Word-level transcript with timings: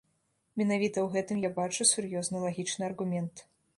Менавіта 0.61 0.97
ў 1.01 1.07
гэтым 1.17 1.43
я 1.47 1.51
бачу 1.59 1.87
сур'ёзны 1.93 2.37
лагічны 2.49 2.83
аргумент. 2.93 3.45